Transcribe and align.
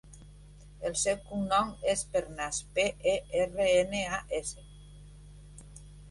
El 0.89 0.93
seu 0.99 1.17
cognom 1.25 1.67
és 1.91 2.01
Pernas: 2.15 2.61
pe, 2.77 2.85
e, 3.11 3.13
erra, 3.41 3.67
ena, 3.83 4.01
a, 4.17 4.17
essa. 4.39 4.65